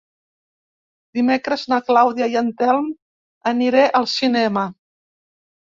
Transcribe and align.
Dimecres 1.19 1.67
na 1.73 1.79
Clàudia 1.91 2.31
i 2.33 2.41
en 2.43 2.49
Telm 2.63 2.91
aniré 3.53 3.87
al 4.01 4.13
cinema. 4.19 4.71